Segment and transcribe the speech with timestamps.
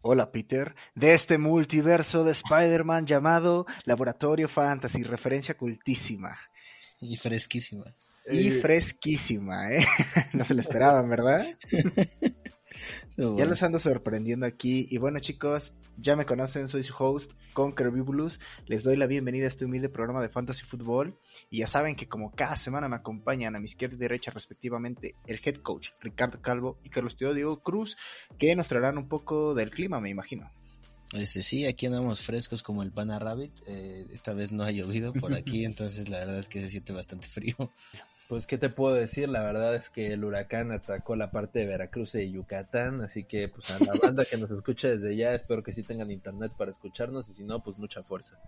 [0.00, 6.38] Hola Peter de este multiverso de Spider-Man llamado Laboratorio Fantasy, referencia cultísima
[7.00, 7.84] Y fresquísima.
[8.30, 9.86] y fresquísima, ¿eh?
[10.32, 11.44] No se lo esperaban, ¿verdad?
[13.16, 14.86] Ya los ando sorprendiendo aquí.
[14.90, 17.92] Y bueno, chicos, ya me conocen, soy su host, Conquer.
[18.66, 21.18] Les doy la bienvenida a este humilde programa de Fantasy Football.
[21.50, 25.14] Y ya saben que como cada semana me acompañan a mi izquierda y derecha respectivamente
[25.26, 27.96] el head coach Ricardo Calvo y Carlos Teodio Cruz,
[28.38, 30.50] que nos traerán un poco del clima, me imagino.
[31.14, 33.52] Este, sí, aquí andamos frescos como el Pana Rabbit.
[33.66, 36.92] eh, esta vez no ha llovido por aquí, entonces la verdad es que se siente
[36.92, 37.56] bastante frío.
[38.28, 39.28] Pues, ¿qué te puedo decir?
[39.28, 43.48] La verdad es que el huracán atacó la parte de Veracruz y Yucatán, así que,
[43.48, 46.70] pues, a la banda que nos escucha desde allá, espero que sí tengan internet para
[46.70, 48.38] escucharnos, y si no, pues, mucha fuerza.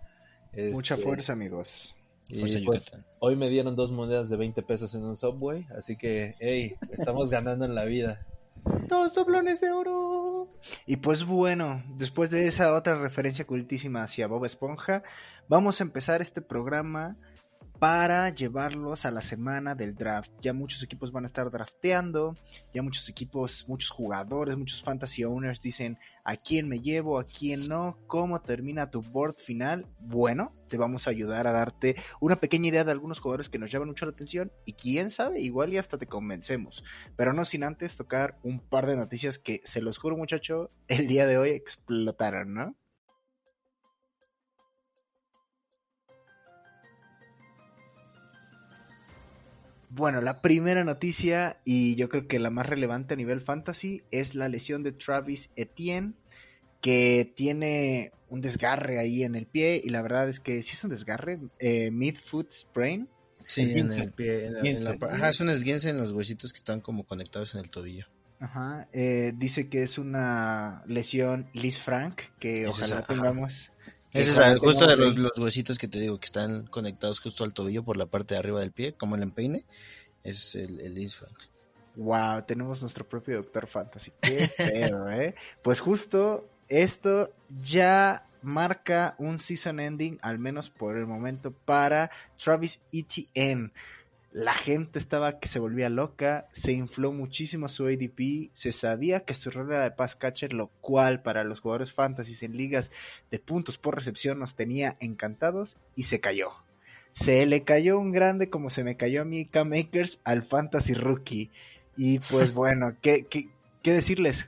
[0.71, 1.95] Mucha Este, fuerza, amigos.
[2.29, 3.05] y, Fuerza pues, Yucatán.
[3.19, 7.31] hoy me dieron dos monedas de 20 pesos en un Subway, así que, hey, estamos
[7.31, 8.23] ganando en la vida.
[8.87, 10.47] Dos doblones de oro.
[10.85, 15.01] Y pues bueno, después de esa otra referencia cultísima hacia Bob Esponja,
[15.47, 17.15] vamos a empezar este programa
[17.81, 20.29] para llevarlos a la semana del draft.
[20.39, 22.35] Ya muchos equipos van a estar drafteando,
[22.75, 27.67] ya muchos equipos, muchos jugadores, muchos fantasy owners dicen a quién me llevo, a quién
[27.67, 29.87] no, cómo termina tu board final.
[29.99, 33.71] Bueno, te vamos a ayudar a darte una pequeña idea de algunos jugadores que nos
[33.71, 36.83] llaman mucho la atención y quién sabe, igual y hasta te convencemos.
[37.15, 41.07] Pero no sin antes tocar un par de noticias que, se los juro muchacho, el
[41.07, 42.75] día de hoy explotaron, ¿no?
[49.93, 54.35] Bueno, la primera noticia y yo creo que la más relevante a nivel fantasy es
[54.35, 56.13] la lesión de Travis Etienne,
[56.81, 60.83] que tiene un desgarre ahí en el pie y la verdad es que sí es
[60.85, 63.09] un desgarre, eh, mid-foot sprain.
[63.47, 64.45] Sí, en el pie.
[64.45, 67.53] en la- en la- ajá, es un esguince en los huesitos que están como conectados
[67.55, 68.05] en el tobillo.
[68.39, 73.07] Ajá, eh, dice que es una lesión Liz Frank, que Es ojalá esa, ajá.
[73.07, 73.70] tengamos.
[74.13, 77.53] Ese es justo de los, los huesitos que te digo que están conectados justo al
[77.53, 79.63] tobillo por la parte de arriba del pie, como el empeine.
[80.23, 81.37] Es el, el Isfranc.
[81.95, 84.11] Wow, tenemos nuestro propio Doctor Fantasy.
[84.21, 85.35] Qué pedo, ¿eh?
[85.61, 87.33] Pues justo esto
[87.63, 92.11] ya marca un season ending, al menos por el momento, para
[92.41, 93.71] Travis Etienne.
[94.31, 99.33] La gente estaba que se volvía loca, se infló muchísimo su ADP, se sabía que
[99.33, 102.91] su rol era de pass catcher, lo cual para los jugadores fantasy en ligas
[103.29, 106.51] de puntos por recepción nos tenía encantados y se cayó.
[107.11, 111.49] Se le cayó un grande como se me cayó a mí K-Makers al Fantasy Rookie.
[111.97, 113.49] Y pues bueno, ¿qué, qué,
[113.83, 114.47] qué decirles?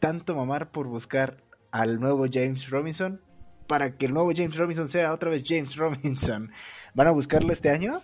[0.00, 1.36] Tanto mamar por buscar
[1.70, 3.20] al nuevo James Robinson
[3.66, 6.50] para que el nuevo James Robinson sea otra vez James Robinson.
[6.94, 8.02] ¿Van a buscarlo este año?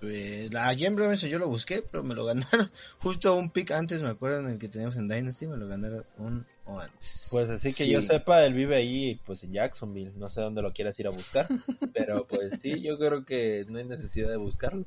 [0.00, 2.70] Pues, la Jim Robinson yo lo busqué, pero me lo ganaron.
[3.00, 6.04] Justo un pick antes, me acuerdo, en el que teníamos en Dynasty, me lo ganaron
[6.18, 7.28] un o antes.
[7.30, 7.90] Pues así que Sí.
[7.90, 10.12] yo sepa, él vive ahí, pues en Jacksonville.
[10.16, 11.46] No sé dónde lo quieras ir a buscar,
[11.94, 14.84] pero pues sí, yo creo que no hay necesidad de buscarlo.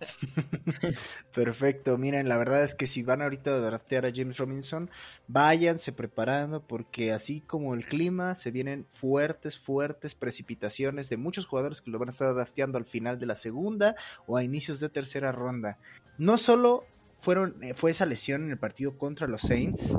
[1.34, 4.90] Perfecto, miren, la verdad es que si van ahorita a draftear a James Robinson,
[5.28, 11.82] váyanse preparando porque así como el clima, se vienen fuertes, fuertes precipitaciones de muchos jugadores
[11.82, 13.94] que lo van a estar drafteando al final de la segunda
[14.26, 15.78] o a inicios de tercera ronda.
[16.18, 16.84] No solo
[17.20, 19.92] fueron, eh, fue esa lesión en el partido contra los Saints,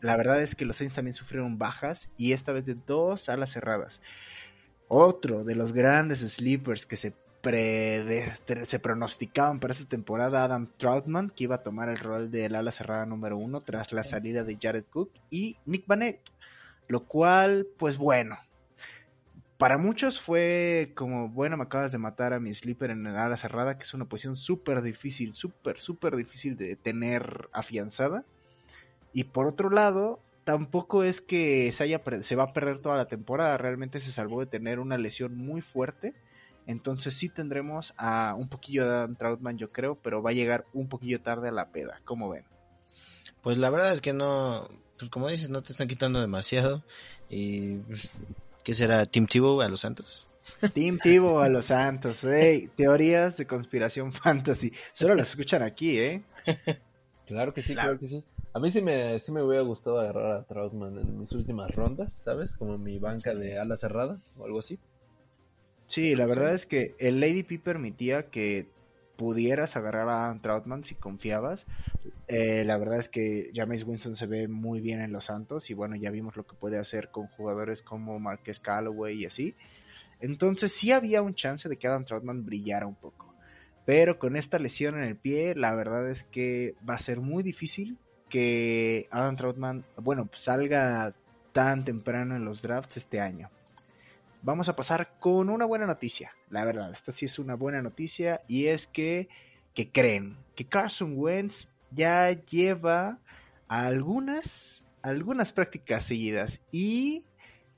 [0.00, 3.50] la verdad es que los Saints también sufrieron bajas y esta vez de dos alas
[3.50, 4.00] cerradas.
[4.86, 11.44] Otro de los grandes sleepers que se se pronosticaban para esta temporada Adam Troutman, que
[11.44, 14.84] iba a tomar el rol del ala cerrada número uno tras la salida de Jared
[14.90, 16.30] Cook, y Nick Vanette,
[16.88, 18.36] lo cual, pues bueno,
[19.58, 23.36] para muchos fue como, bueno, me acabas de matar a mi sleeper en el ala
[23.36, 28.24] cerrada, que es una posición súper difícil, súper, súper difícil de tener afianzada.
[29.12, 33.06] Y por otro lado, tampoco es que se, haya, se va a perder toda la
[33.06, 36.14] temporada, realmente se salvó de tener una lesión muy fuerte.
[36.68, 40.66] Entonces sí tendremos a un poquillo de Adam Troutman, yo creo, pero va a llegar
[40.74, 42.44] un poquillo tarde a la peda, como ven.
[43.42, 44.68] Pues la verdad es que no,
[44.98, 46.84] pues como dices, no te están quitando demasiado.
[47.30, 48.10] Y, pues,
[48.64, 49.06] ¿qué será?
[49.06, 50.28] ¿Team Tebow a los Santos?
[50.74, 54.72] Team Tivo a los Santos, hey, teorías de conspiración fantasy.
[54.92, 56.22] Solo las escuchan aquí, ¿eh?
[57.26, 57.88] Claro que sí, Claro.
[57.90, 58.24] claro que sí.
[58.54, 62.22] A mí sí me, sí me hubiera gustado agarrar a Troutman en mis últimas rondas,
[62.24, 62.50] ¿sabes?
[62.52, 64.78] Como en mi banca de ala cerrada o algo así.
[65.88, 68.68] Sí, la verdad es que el ADP permitía que
[69.16, 71.66] pudieras agarrar a Adam Troutman si confiabas.
[72.28, 75.74] Eh, la verdad es que James Winston se ve muy bien en los Santos y
[75.74, 79.54] bueno, ya vimos lo que puede hacer con jugadores como Marquez Callaway y así.
[80.20, 83.34] Entonces sí había un chance de que Adam Troutman brillara un poco.
[83.86, 87.42] Pero con esta lesión en el pie, la verdad es que va a ser muy
[87.42, 87.96] difícil
[88.28, 91.14] que Adam Troutman, bueno, salga
[91.54, 93.48] tan temprano en los drafts este año.
[94.42, 96.32] Vamos a pasar con una buena noticia.
[96.48, 99.28] La verdad, esta sí es una buena noticia y es que,
[99.74, 103.18] que creen que Carson Wentz ya lleva
[103.68, 107.24] algunas, algunas prácticas seguidas y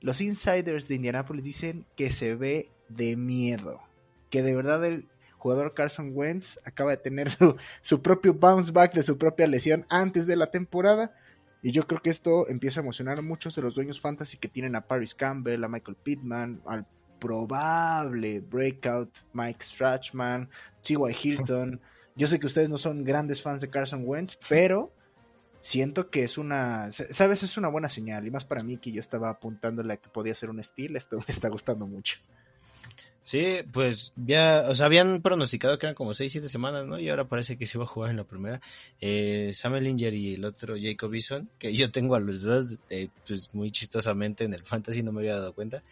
[0.01, 3.81] los insiders de Indianapolis dicen que se ve de miedo,
[4.29, 5.07] que de verdad el
[5.37, 9.85] jugador Carson Wentz acaba de tener su, su propio bounce back de su propia lesión
[9.89, 11.15] antes de la temporada.
[11.61, 14.49] Y yo creo que esto empieza a emocionar a muchos de los dueños fantasy que
[14.49, 16.85] tienen a Paris Campbell, a Michael Pittman, al
[17.19, 20.49] probable breakout Mike Strachman,
[20.83, 21.15] T.Y.
[21.21, 21.79] Hilton.
[22.15, 24.91] Yo sé que ustedes no son grandes fans de Carson Wentz, pero
[25.61, 28.25] siento que es una, sabes, es una buena señal.
[28.25, 31.17] Y más para mí que yo estaba apuntándole a que podía ser un estilo, esto
[31.17, 32.17] me está gustando mucho.
[33.23, 36.99] Sí, pues ya, o sea, habían pronosticado que eran como 6, 7 semanas, ¿no?
[36.99, 38.59] Y ahora parece que se va a jugar en la primera.
[38.99, 43.09] Eh, Sam Ellinger y el otro Jacob Eason, que yo tengo a los dos, eh,
[43.27, 45.83] pues muy chistosamente en el fantasy, no me había dado cuenta.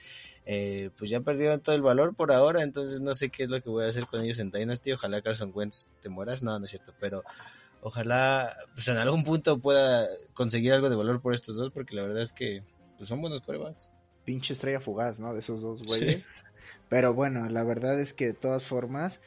[0.46, 3.62] Eh, pues ya perdieron todo el valor por ahora, entonces no sé qué es lo
[3.62, 4.94] que voy a hacer con ellos en Dynasty.
[4.94, 7.24] Ojalá Carson Wentz te mueras, no, no es cierto, pero
[7.82, 12.02] ojalá pues en algún punto pueda conseguir algo de valor por estos dos, porque la
[12.02, 12.64] verdad es que
[12.98, 13.92] pues son buenos corebacks.
[14.26, 15.34] Pinche estrella fugaz, ¿no?
[15.34, 16.26] De esos dos güeyes.
[16.90, 19.22] Pero bueno, la verdad es que de todas formas,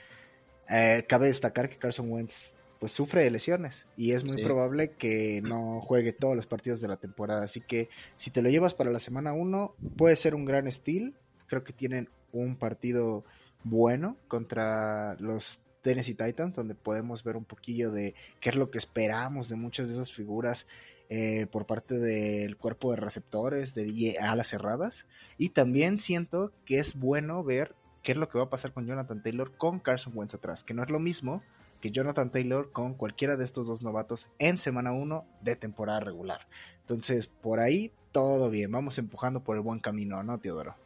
[0.68, 4.44] eh, cabe destacar que Carson Wentz pues sufre de lesiones y es muy Sí.
[4.44, 7.44] probable que no juegue todos los partidos de la temporada.
[7.44, 11.12] Así que si te lo llevas para la semana 1, puede ser un gran estilo.
[11.46, 13.24] Creo que tienen un partido
[13.62, 18.78] bueno contra los Tennessee Titans, donde podemos ver un poquillo de qué es lo que
[18.78, 20.66] esperamos de muchas de esas figuras
[21.14, 25.04] eh, por parte del cuerpo de receptores, de alas cerradas.
[25.36, 28.86] Y también siento que es bueno ver qué es lo que va a pasar con
[28.86, 31.42] Jonathan Taylor con Carson Wentz atrás, que no es lo mismo
[31.82, 36.46] que Jonathan Taylor con cualquiera de estos dos novatos en semana 1 de temporada regular.
[36.80, 40.76] Entonces, por ahí todo bien, vamos empujando por el buen camino, ¿no, Teodoro?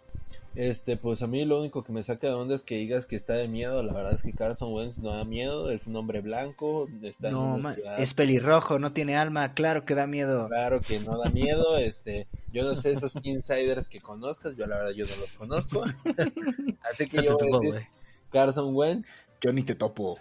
[0.57, 3.15] Este, pues a mí lo único que me saca de onda es que digas que
[3.15, 3.83] está de miedo.
[3.83, 7.35] La verdad es que Carson Wentz no da miedo, es un hombre blanco, está en
[7.35, 10.49] No, ciudad- es pelirrojo, no tiene alma, claro que da miedo.
[10.49, 14.79] Claro que no da miedo, este, yo no sé esos insiders que conozcas, yo la
[14.79, 15.85] verdad yo no los conozco.
[16.91, 17.87] Así que yo voy a tocó, decir, güey.
[18.33, 19.09] Carson Wentz,
[19.43, 20.19] Yo ni te topo.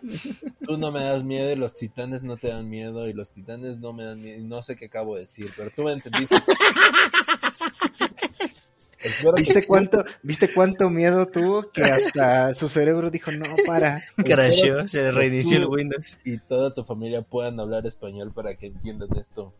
[0.67, 3.79] tú no me das miedo y los titanes no te dan miedo y los titanes
[3.79, 6.35] no me dan miedo, y no sé qué acabo de decir, pero tú me entendiste.
[9.37, 14.01] ¿Viste cuánto, ¿Viste cuánto miedo tuvo que hasta su cerebro dijo, no, para?
[14.17, 16.19] Crasheó, se reinició el Windows.
[16.23, 19.53] y toda tu familia puedan hablar español para que entiendan esto.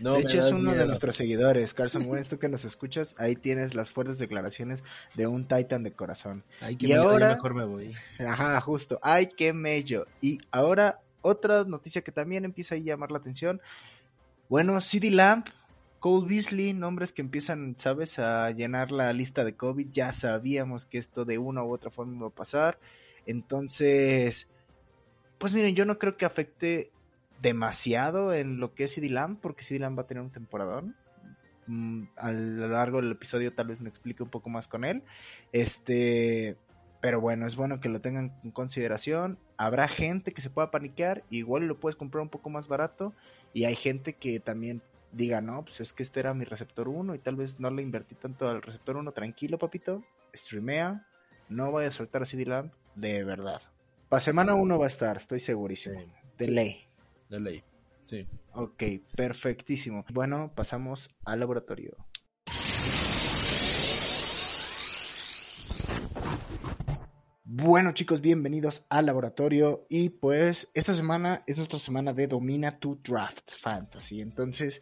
[0.00, 3.36] No de hecho, es uno de nuestros seguidores, Carson Wentz, tú que nos escuchas, ahí
[3.36, 4.82] tienes las fuertes declaraciones
[5.14, 6.42] de un Titan de corazón.
[6.60, 7.92] Ay, que Y me- ahora- mejor me voy.
[8.26, 8.98] Ajá, justo.
[9.02, 10.06] Ay, qué mello.
[10.20, 13.60] Y ahora, otra noticia que también empieza a llamar la atención.
[14.48, 15.46] Bueno, CD Lamp,
[16.02, 19.92] Cole Beasley, nombres que empiezan, ¿sabes?, a llenar la lista de COVID.
[19.92, 22.80] Ya sabíamos que esto de una u otra forma iba a pasar.
[23.24, 24.48] Entonces,
[25.38, 26.90] pues miren, yo no creo que afecte
[27.40, 30.96] demasiado en lo que es CD Lamb, porque CD Lamb va a tener un temporadón.
[31.68, 35.04] Mm, a lo largo del episodio tal vez me explique un poco más con él.
[35.52, 36.56] Este,
[37.00, 39.38] pero bueno, es bueno que lo tengan en consideración.
[39.56, 43.14] Habrá gente que se pueda paniquear, igual lo puedes comprar un poco más barato.
[43.54, 44.82] Y hay gente que también
[45.12, 47.82] diga, no, pues es que este era mi receptor 1 y tal vez no le
[47.82, 49.12] invertí tanto al receptor 1.
[49.12, 50.02] Tranquilo, papito,
[50.34, 51.06] streamea,
[51.48, 52.44] no vaya a soltar a CD
[52.94, 53.62] de verdad.
[54.08, 56.00] Para semana 1 va a estar, estoy segurísimo.
[56.00, 56.06] Sí.
[56.38, 56.84] De ley.
[57.28, 57.62] De ley.
[58.06, 58.26] Sí.
[58.52, 58.82] Ok,
[59.16, 60.04] perfectísimo.
[60.12, 61.96] Bueno, pasamos al laboratorio.
[67.54, 72.98] Bueno chicos, bienvenidos al laboratorio y pues esta semana es nuestra semana de Domina tu
[73.04, 74.22] Draft Fantasy.
[74.22, 74.80] Entonces,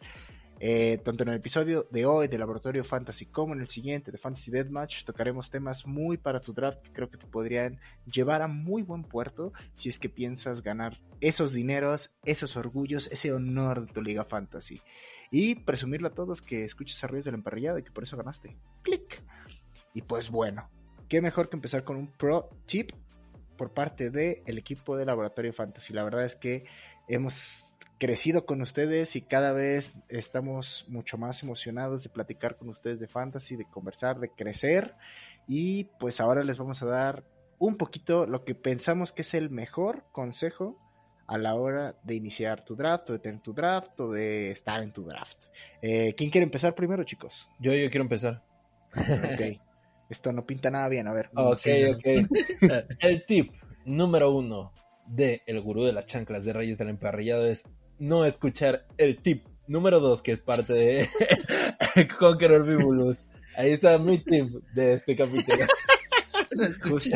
[0.61, 4.17] eh, tanto en el episodio de hoy de Laboratorio Fantasy como en el siguiente de
[4.17, 7.77] Fantasy Deathmatch tocaremos temas muy para tu draft que creo que te podrían
[8.09, 13.33] llevar a muy buen puerto si es que piensas ganar esos dineros, esos orgullos, ese
[13.33, 14.81] honor de tu liga fantasy.
[15.29, 18.55] Y presumirle a todos que escuches a Ríos del Emparrillado y que por eso ganaste.
[18.81, 19.21] Clic.
[19.93, 20.69] Y pues bueno,
[21.11, 22.91] qué mejor que empezar con un pro tip
[23.57, 25.91] por parte del equipo de Laboratorio Fantasy.
[25.91, 26.63] La verdad es que
[27.09, 27.33] hemos
[27.99, 33.09] crecido con ustedes y cada vez estamos mucho más emocionados de platicar con ustedes de
[33.09, 34.95] fantasy, de conversar, de crecer.
[35.49, 37.25] Y pues ahora les vamos a dar
[37.59, 40.77] un poquito lo que pensamos que es el mejor consejo
[41.27, 44.81] a la hora de iniciar tu draft, o de tener tu draft, o de estar
[44.81, 45.37] en tu draft.
[45.81, 47.49] Eh, ¿Quién quiere empezar primero, chicos?
[47.59, 48.41] Yo, yo quiero empezar.
[48.95, 49.59] Ok.
[50.11, 51.29] Esto no pinta nada bien, a ver.
[51.35, 51.85] Ok, Sí.
[51.85, 52.05] ok.
[52.99, 53.53] El tip
[53.85, 54.73] número uno
[55.07, 57.63] de El Gurú de las Chanclas de Reyes del Emparrillado es
[57.97, 61.09] no escuchar el tip número dos, que es parte de
[62.19, 63.25] Conqueror Bibulus.
[63.55, 65.57] Ahí está mi tip de este capítulo.
[66.57, 67.11] Lo escuché.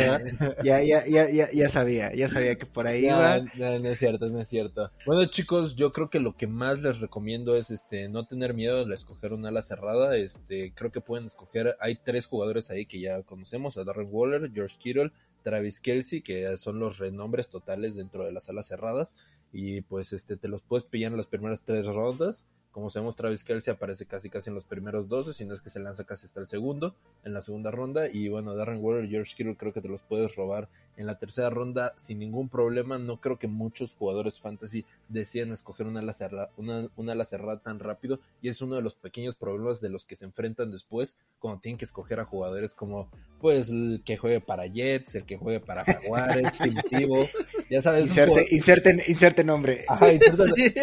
[0.64, 3.40] ya, ya, ya, ya, ya sabía, ya sabía que por ahí iba.
[3.40, 4.92] No, no, no es cierto, no es cierto.
[5.06, 8.86] Bueno, chicos, yo creo que lo que más les recomiendo es este no tener miedo
[8.86, 10.16] de escoger una ala cerrada.
[10.16, 14.52] Este, creo que pueden escoger, hay tres jugadores ahí que ya conocemos, a Darren Waller,
[14.54, 15.12] George Kittle,
[15.44, 19.10] Travis Kelsey, que son los renombres totales dentro de las alas cerradas.
[19.52, 22.46] Y pues este te los puedes pillar en las primeras tres rondas.
[22.76, 25.70] Como sabemos, Travis Kelsey aparece casi casi en los primeros 12, si no es que
[25.70, 28.10] se lanza casi hasta el segundo, en la segunda ronda.
[28.10, 30.68] Y bueno, Darren Waller y George Kittle creo que te los puedes robar
[30.98, 32.98] en la tercera ronda sin ningún problema.
[32.98, 37.60] No creo que muchos jugadores fantasy decidan escoger una ala cerrada, una, una ala cerrada
[37.60, 38.20] tan rápido.
[38.42, 41.78] Y es uno de los pequeños problemas de los que se enfrentan después cuando tienen
[41.78, 43.10] que escoger a jugadores como
[43.40, 47.28] pues el que juegue para Jets, el que juegue para Jaguares, Primitivo.
[47.70, 49.86] Ya sabes, Inserte, jugador- inserte, inserte nombre.
[49.88, 50.74] Ajá, Sí.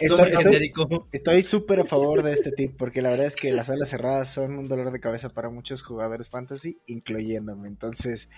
[0.00, 1.02] Estoy-.
[1.12, 4.32] Estoy súper a favor de este tip, porque la verdad es que las alas cerradas
[4.32, 7.68] son un dolor de cabeza para muchos jugadores fantasy, incluyéndome.
[7.68, 8.28] Entonces,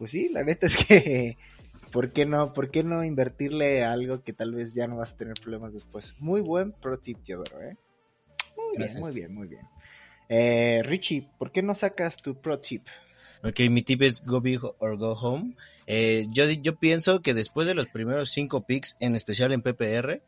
[0.00, 1.36] pues sí, la neta es que,
[1.92, 5.12] ¿por qué no, por qué no invertirle a algo que tal vez ya no vas
[5.12, 6.14] a tener problemas después?
[6.18, 7.76] Muy buen pro tip, Teodoro, ¿eh?
[8.56, 9.66] Muy bien, muy bien, muy bien.
[10.30, 12.86] Eh, Richie, ¿por qué no sacas tu pro tip?
[13.44, 15.54] Ok, mi tip es go big or go home.
[15.86, 20.22] Eh, yo, yo pienso que después de los primeros cinco picks, en especial en PPR,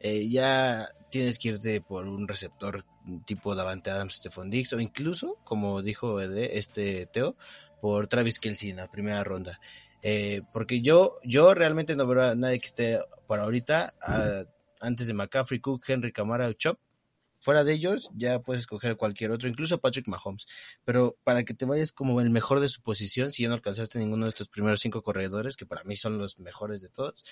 [0.00, 2.84] eh, ya tienes que irte por un receptor
[3.24, 7.36] tipo Davante Adams, Stephon Diggs, o incluso, como dijo este Teo,
[7.84, 9.60] por Travis Kelsey en la primera ronda.
[10.00, 14.44] Eh, porque yo, yo realmente no veo a nadie que esté por ahorita, ah,
[14.80, 16.78] antes de McCaffrey, Cook, Henry, Camara o Chop.
[17.40, 20.46] Fuera de ellos, ya puedes escoger cualquier otro, incluso Patrick Mahomes
[20.86, 23.98] pero para que te vayas como el mejor de su posición, si ya no alcanzaste
[23.98, 27.22] ninguno de estos primeros cinco corredores, que para mí son los mejores de todos,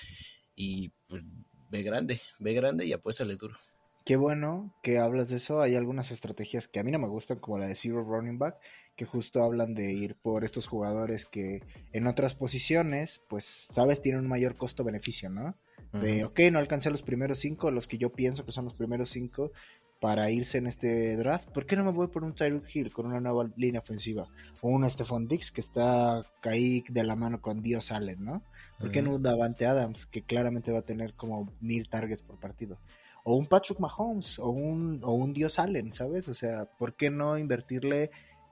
[0.55, 1.23] y pues
[1.71, 3.57] ve grande, ve grande y apuéstale duro.
[4.05, 5.61] Qué bueno que hablas de eso.
[5.61, 8.57] Hay algunas estrategias que a mí no me gustan, como la de Zero Running Back,
[8.97, 11.61] que justo hablan de ir por estos jugadores que
[11.93, 15.55] en otras posiciones, pues, sabes, tienen un mayor costo-beneficio, ¿no?
[15.93, 16.33] De, Ujú.
[16.33, 19.53] ok, no alcancé los primeros cinco, los que yo pienso que son los primeros cinco
[20.01, 21.49] para irse en este draft.
[21.51, 24.27] ¿Por qué no me voy por un Tyreek Hill con una nueva línea ofensiva?
[24.61, 28.43] O un Stephon Dix que está ahí de la mano con Dios Allen, ¿no?
[28.81, 32.41] ¿Por qué no un Davante Adams que claramente va a tener como mil targets por
[32.41, 32.79] partido?
[33.25, 36.29] O un Patrick Mahomes o un, o un Dios Allen, ¿sabes?
[36.29, 38.11] O sea, ¿por qué no invertirle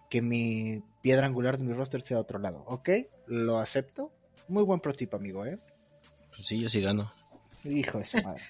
[0.08, 2.64] que mi piedra angular de mi roster sea a otro lado?
[2.66, 2.90] ¿Ok?
[3.26, 4.12] Lo acepto.
[4.48, 5.58] Muy buen pro tip, amigo, ¿eh?
[6.30, 7.12] Pues sí, yo sí gano.
[7.64, 8.42] Hijo de su madre.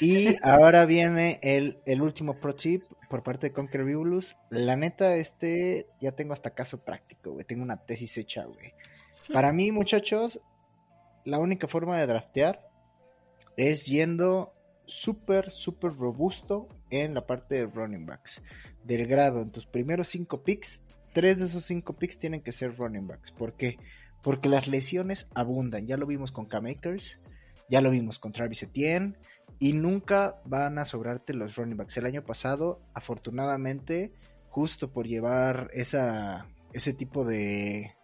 [0.00, 4.36] y ahora viene el, el último pro tip por parte de Conquer Bibulus.
[4.50, 7.44] La neta, este ya tengo hasta caso práctico, güey.
[7.44, 8.74] Tengo una tesis hecha, güey.
[9.32, 10.40] Para mí, muchachos,
[11.24, 12.65] la única forma de draftear
[13.56, 14.52] es yendo
[14.86, 18.40] súper, súper robusto en la parte de running backs.
[18.84, 20.80] Del grado, en tus primeros cinco picks,
[21.12, 23.32] tres de esos cinco picks tienen que ser running backs.
[23.32, 23.78] ¿Por qué?
[24.22, 25.86] Porque las lesiones abundan.
[25.86, 27.18] Ya lo vimos con K-Makers,
[27.68, 29.16] ya lo vimos con Travis Etienne,
[29.58, 31.96] y nunca van a sobrarte los running backs.
[31.96, 34.12] El año pasado, afortunadamente,
[34.48, 37.94] justo por llevar esa, ese tipo de,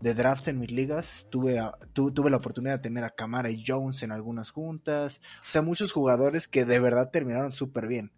[0.00, 3.50] de draft en mis ligas, tuve, a- tu- tuve la oportunidad de tener a Camara
[3.50, 5.20] y Jones en algunas juntas.
[5.40, 8.10] O sea, muchos jugadores que de verdad terminaron súper bien.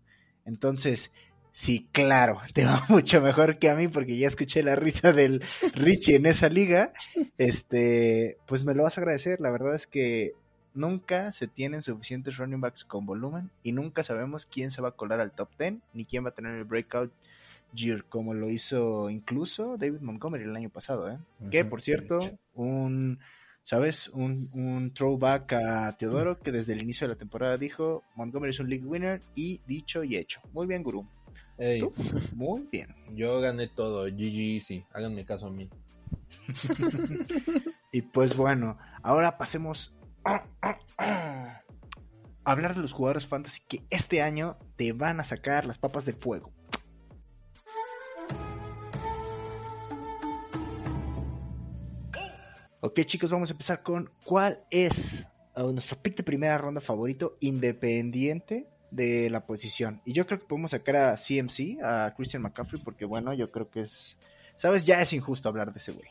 [0.44, 1.10] Entonces,
[1.52, 5.42] sí, claro, te va mucho mejor que a mí porque ya escuché la risa del
[5.74, 6.92] Richie en esa liga.
[7.36, 9.40] Este, pues me lo vas a agradecer.
[9.40, 10.32] La verdad es que
[10.74, 14.92] nunca se tienen suficientes running backs con volumen y nunca sabemos quién se va a
[14.92, 17.10] colar al top 10 ni quién va a tener el breakout
[17.72, 21.18] year como lo hizo incluso David Montgomery el año pasado, ¿eh?
[21.50, 22.18] Que por cierto,
[22.54, 23.18] un
[23.64, 24.08] ¿sabes?
[24.08, 28.60] Un, un throwback a Teodoro que desde el inicio de la temporada dijo Montgomery es
[28.60, 30.40] un league winner y dicho y hecho.
[30.52, 30.82] Muy bien.
[31.58, 31.92] Ey, ¿Tú?
[32.34, 32.94] Muy bien.
[33.14, 35.68] yo gané todo, GG Easy, háganme caso a mí.
[37.92, 39.94] Y pues bueno, ahora pasemos
[40.24, 40.44] a
[42.44, 46.16] hablar de los jugadores fantasy que este año te van a sacar las papas del
[46.16, 46.52] fuego.
[52.88, 57.36] Ok chicos, vamos a empezar con cuál es a nuestro pick de primera ronda favorito,
[57.38, 60.00] independiente de la posición.
[60.06, 63.68] Y yo creo que podemos sacar a CMC, a Christian McCaffrey, porque bueno, yo creo
[63.68, 64.16] que es...
[64.56, 64.86] ¿Sabes?
[64.86, 66.08] Ya es injusto hablar de ese güey.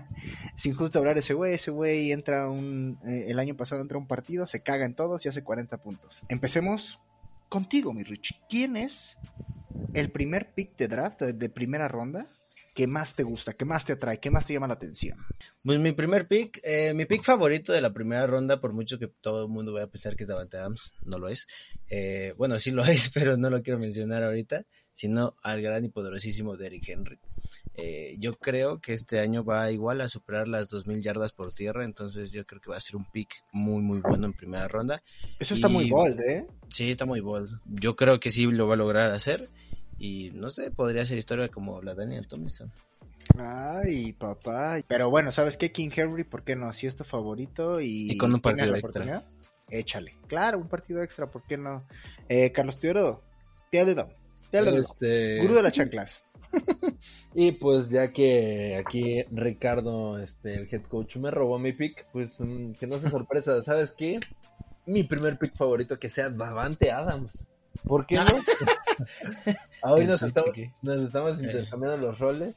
[0.56, 1.52] es injusto hablar de ese güey.
[1.52, 2.98] Ese güey entra un...
[3.06, 6.22] eh, el año pasado entra un partido, se caga en todos y hace 40 puntos.
[6.30, 6.98] Empecemos
[7.50, 8.40] contigo, mi Rich.
[8.48, 9.18] ¿Quién es
[9.92, 12.28] el primer pick de draft, de primera ronda,
[12.74, 15.16] que más te gusta, que más te atrae, que más te llama la atención?
[15.62, 19.06] Pues mi primer pick, eh, mi pick favorito de la primera ronda, por mucho que
[19.06, 21.46] todo el mundo vaya a pensar que es Davante Adams, no lo es.
[21.88, 25.88] Eh, bueno, sí lo es, pero no lo quiero mencionar ahorita, sino al gran y
[25.88, 27.18] poderosísimo Derrick Henry.
[27.76, 31.84] Eh, yo creo que este año va igual a superar las 2.000 yardas por tierra,
[31.84, 34.96] entonces yo creo que va a ser un pick muy, muy bueno en primera ronda.
[35.38, 36.46] Eso está Y- muy bold, ¿eh?
[36.68, 37.60] Sí, está muy bold.
[37.66, 39.48] Yo creo que sí lo va a lograr hacer.
[39.98, 42.70] Y no sé, podría ser historia como la Daniel Tomlinson.
[43.38, 44.78] Ay, papá.
[44.86, 45.72] Pero bueno, ¿sabes qué?
[45.72, 46.72] King Henry, ¿por qué no?
[46.72, 48.12] Si es tu favorito y...
[48.12, 49.24] Y con un partido la extra.
[49.70, 50.14] Échale.
[50.26, 51.84] Claro, un partido extra, ¿por qué no?
[52.28, 53.22] Eh, Carlos Teodoro,
[53.70, 54.10] Teodoro,
[54.50, 56.22] Teodoro, Este, gurú de las chanclas.
[57.34, 62.38] Y pues ya que aquí Ricardo, este, el head coach, me robó mi pick, pues
[62.38, 64.20] mm, que no sea sorpresa, ¿sabes qué?
[64.86, 67.32] Mi primer pick favorito que sea Davante Adams.
[67.82, 68.24] ¿Por qué no?
[69.82, 70.50] Hoy nos estamos,
[70.82, 71.44] nos estamos Eh.
[71.44, 72.54] intercambiando los roles.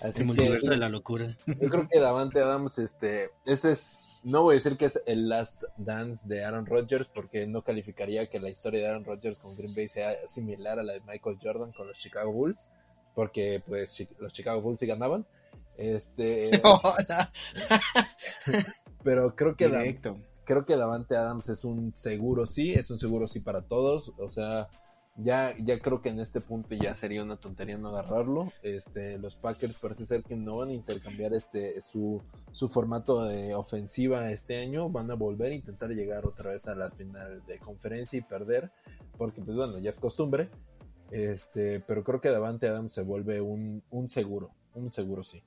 [0.00, 1.36] Así El que multiverso de la locura.
[1.46, 5.28] yo creo que Davante Adams, este, este es, no voy a decir que es el
[5.28, 9.54] last dance de Aaron Rodgers porque no calificaría que la historia de Aaron Rodgers con
[9.56, 12.66] Green Bay sea similar a la de Michael Jordan con los Chicago Bulls,
[13.14, 15.26] porque pues los Chicago Bulls sí ganaban.
[15.76, 16.50] Este,
[19.02, 20.16] pero creo que Directo.
[20.50, 24.28] Creo que Davante Adams es un seguro sí, es un seguro sí para todos, o
[24.30, 24.66] sea,
[25.14, 28.52] ya, ya creo que en este punto ya sería una tontería no agarrarlo.
[28.64, 33.54] Este, los Packers parece ser que no van a intercambiar este su, su formato de
[33.54, 37.58] ofensiva este año, van a volver a intentar llegar otra vez a la final de
[37.60, 38.72] conferencia y perder,
[39.18, 40.48] porque pues bueno, ya es costumbre.
[41.12, 45.44] Este, pero creo que Davante Adams se vuelve un, un seguro, un seguro sí.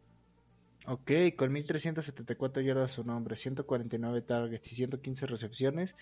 [0.85, 5.95] Ok, con 1374 yardas a su nombre, 149 targets y 115 recepciones.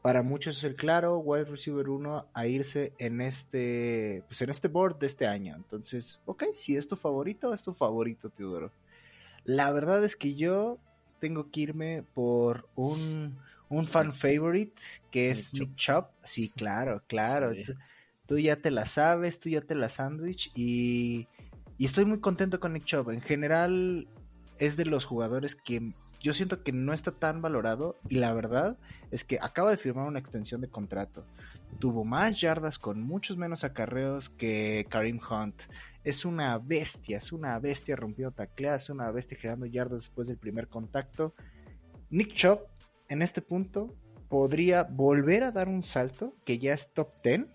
[0.00, 4.68] Para muchos es el claro wide receiver 1 a irse en este pues en este
[4.68, 5.56] board de este año.
[5.56, 8.70] Entonces, ok, si es tu favorito, es tu favorito, Teodoro.
[9.44, 10.78] La verdad es que yo
[11.18, 14.72] tengo que irme por un, un fan favorite
[15.10, 16.06] que es Nick Chubb.
[16.22, 17.52] Sí, claro, claro.
[17.54, 17.64] Sí.
[17.64, 17.74] Tú,
[18.26, 21.26] tú ya te la sabes, tú ya te la sandwich y,
[21.76, 23.10] y estoy muy contento con Nick Chubb.
[23.10, 24.06] En general
[24.58, 28.76] es de los jugadores que yo siento que no está tan valorado y la verdad
[29.10, 31.24] es que acaba de firmar una extensión de contrato.
[31.78, 35.54] Tuvo más yardas con muchos menos acarreos que Karim Hunt.
[36.02, 40.38] Es una bestia, es una bestia rompiendo tacleas, es una bestia generando yardas después del
[40.38, 41.34] primer contacto.
[42.10, 42.60] Nick Chubb
[43.08, 43.94] en este punto
[44.28, 47.46] podría volver a dar un salto que ya es top 10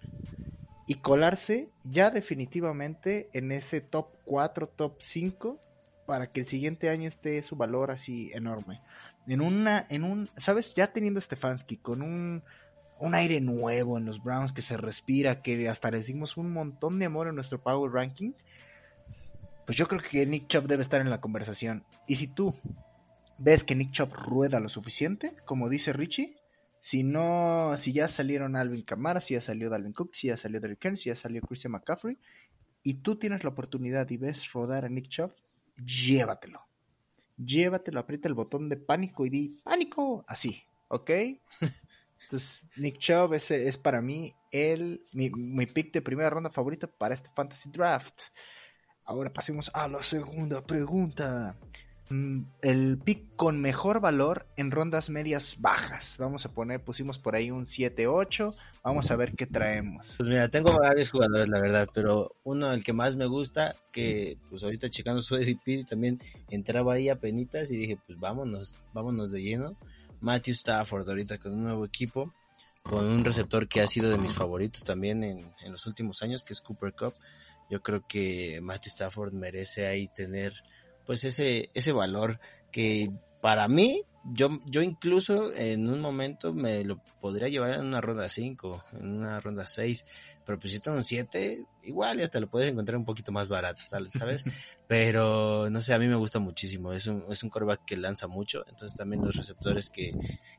[0.87, 5.59] y colarse ya definitivamente en ese top 4, top 5
[6.05, 8.81] para que el siguiente año esté su valor así enorme.
[9.27, 10.73] En una, en un, ¿sabes?
[10.75, 12.43] Ya teniendo Stefanski con un,
[12.99, 16.99] un aire nuevo en los Browns que se respira, que hasta les dimos un montón
[16.99, 18.33] de amor en nuestro Power Ranking,
[19.65, 21.83] pues yo creo que Nick Chubb debe estar en la conversación.
[22.07, 22.55] Y si tú
[23.37, 26.35] ves que Nick Chubb rueda lo suficiente, como dice Richie,
[26.81, 30.59] si no, si ya salieron Alvin Kamara, si ya salió Dalvin Cook, si ya salió
[30.59, 32.17] Derrick Henry, si ya salió Christian McCaffrey,
[32.83, 35.31] y tú tienes la oportunidad y ves rodar a Nick Chubb,
[35.77, 36.61] llévatelo.
[37.37, 41.09] Llévatelo, aprieta el botón de pánico y di pánico, así, ¿ok?
[42.23, 46.87] Entonces, Nick Chubb ese es para mí el, mi, mi pick de primera ronda favorito
[46.87, 48.21] para este Fantasy Draft.
[49.05, 51.57] Ahora pasemos a la segunda pregunta.
[52.13, 56.13] Mm, El pick con mejor valor en rondas medias bajas.
[56.19, 58.53] Vamos a poner, pusimos por ahí un 7-8.
[58.83, 60.13] Vamos a ver qué traemos.
[60.17, 64.37] Pues mira, tengo varios jugadores, la verdad, pero uno el que más me gusta, que
[64.49, 66.19] pues ahorita checando su ADP también
[66.51, 69.75] entraba ahí a penitas y dije, pues vámonos, vámonos de lleno.
[70.21, 72.31] Matthew Stafford ahorita con un nuevo equipo,
[72.83, 76.43] con un receptor que ha sido de mis favoritos también en, en los últimos años,
[76.43, 77.15] que es Cooper Cup.
[77.71, 80.53] Yo creo que Matthew Stafford merece ahí tener
[81.05, 82.39] pues ese, ese valor
[82.71, 83.11] que
[83.41, 88.29] para mí, yo, yo incluso en un momento me lo podría llevar en una ronda
[88.29, 90.05] 5, en una ronda 6,
[90.45, 93.31] pero pues si está en un 7, igual y hasta lo puedes encontrar un poquito
[93.33, 94.45] más barato, ¿sabes?
[94.87, 98.27] pero no sé, a mí me gusta muchísimo, es un, es un coreback que lanza
[98.27, 100.13] mucho, entonces también los receptores que,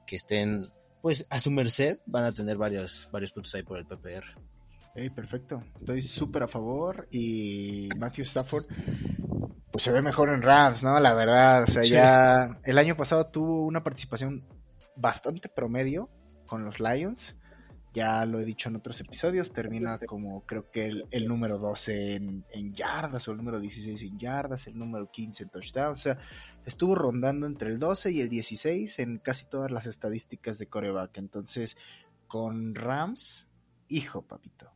[0.07, 0.68] que estén
[1.00, 4.24] pues a su merced van a tener varios, varios puntos ahí por el PPR.
[4.94, 5.62] Hey, perfecto.
[5.80, 7.09] Estoy súper a favor.
[7.11, 8.66] Y Matthew Stafford,
[9.74, 11.00] pues se ve mejor en Rams, ¿no?
[11.00, 11.64] La verdad.
[11.64, 11.94] O sea, Sí.
[11.94, 14.44] ya el año pasado tuvo una participación
[14.94, 16.08] bastante promedio
[16.46, 17.34] con los Lions.
[17.92, 22.14] Ya lo he dicho en otros episodios, termina como creo que el, el número 12
[22.14, 25.98] en, en yardas o el número 16 en yardas, el número 15 en touchdowns.
[25.98, 26.18] O sea,
[26.66, 31.18] estuvo rondando entre el 12 y el 16 en casi todas las estadísticas de coreback.
[31.18, 31.76] Entonces,
[32.28, 33.48] con Rams,
[33.88, 34.70] hijo, papito,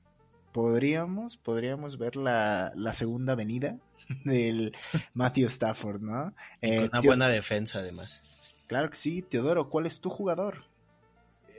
[0.53, 3.79] podríamos, podríamos ver la, la segunda venida
[4.25, 4.75] del
[5.15, 6.33] Matthew Stafford, ¿no?
[6.63, 8.55] Y Eh, con una buena defensa, además.
[8.67, 10.65] Claro que sí, Teodoro, ¿cuál es tu jugador?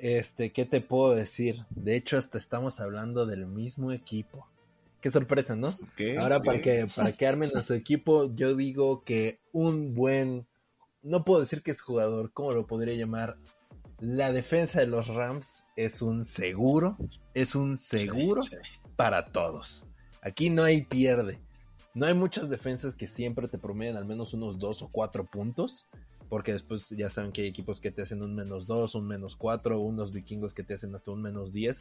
[0.02, 1.66] Este, ¿qué te puedo decir?
[1.70, 4.48] De hecho, hasta estamos hablando del mismo equipo.
[5.02, 5.74] Qué sorpresa, ¿no?
[6.20, 10.46] Ahora, para que, para que armen a su equipo, yo digo que un buen,
[11.04, 13.38] no puedo decir que es jugador, ¿cómo lo podría llamar?
[14.00, 16.98] La defensa de los Rams es un seguro,
[17.34, 18.80] es un seguro Sí, sí.
[18.96, 19.86] para todos.
[20.22, 21.40] Aquí no hay pierde.
[22.00, 25.86] No hay muchas defensas que siempre te promedian al menos unos dos o cuatro puntos.
[26.30, 29.36] Porque después ya saben que hay equipos que te hacen un menos dos, un menos
[29.36, 31.80] cuatro, unos vikingos que te hacen hasta un menos diez.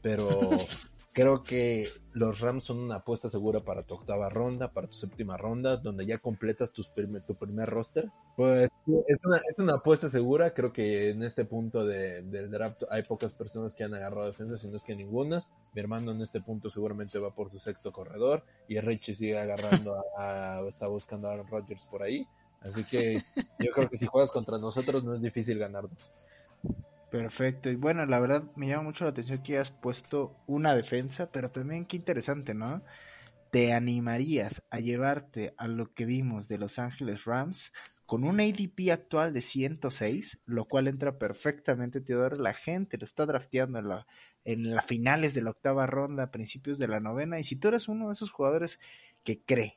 [0.00, 0.26] Pero
[1.12, 5.36] creo que los Rams son una apuesta segura para tu octava ronda, para tu séptima
[5.36, 8.08] ronda, donde ya completas tus primer- tu primer roster.
[8.36, 8.70] Pues
[9.08, 10.54] es una, es una apuesta segura.
[10.54, 14.60] Creo que en este punto de- del draft hay pocas personas que han agarrado defensas,
[14.60, 15.44] si no es que ninguna.
[15.74, 20.02] Mi hermano en este punto seguramente va por su sexto corredor y Richie sigue agarrando
[20.18, 22.26] a- está buscando a Aaron Rodgers por ahí.
[22.60, 23.18] Así que
[23.58, 26.14] yo creo que si juegas contra nosotros no es difícil ganarnos.
[27.12, 27.68] Perfecto.
[27.68, 31.50] Y bueno, la verdad me llama mucho la atención que hayas puesto una defensa, pero
[31.50, 32.82] también qué interesante, ¿no?
[33.50, 37.70] ¿Te animarías a llevarte a lo que vimos de Los Ángeles Rams
[38.06, 42.36] con un ADP actual de 106, lo cual entra perfectamente, Teodoro?
[42.36, 44.06] La gente lo está drafteando en la,
[44.46, 47.88] en las finales de la octava ronda, principios de la novena, y si tú eres
[47.88, 48.80] uno de esos jugadores
[49.22, 49.76] que cree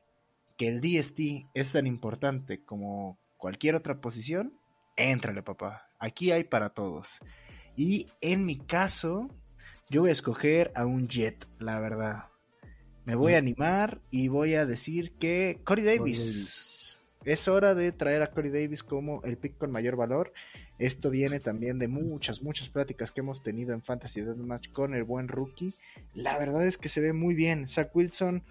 [0.57, 4.53] que el DST es tan importante como cualquier otra posición,
[4.95, 5.89] éntrale, papá.
[5.99, 7.07] Aquí hay para todos.
[7.75, 9.29] Y en mi caso,
[9.89, 12.25] yo voy a escoger a un Jet, la verdad.
[13.05, 17.01] Me voy a animar y voy a decir que Corey Davis.
[17.23, 20.31] Es hora de traer a Corey Davis como el pick con mayor valor.
[20.77, 25.03] Esto viene también de muchas, muchas pláticas que hemos tenido en Fantasy Deathmatch con el
[25.03, 25.73] buen rookie.
[26.13, 27.67] La verdad es que se ve muy bien.
[27.67, 28.43] Zach Wilson